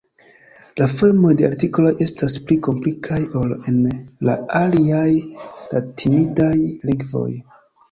[0.79, 3.79] La formoj de artikoloj estas pli komplikaj ol en
[4.31, 5.07] la aliaj
[5.77, 6.53] latinidaj
[6.91, 7.31] lingvoj.